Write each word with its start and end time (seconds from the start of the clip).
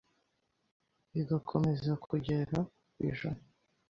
igakomeza 1.19 1.91
kugeza 2.05 2.59
kuri 2.69 3.05
ijana 3.09 3.41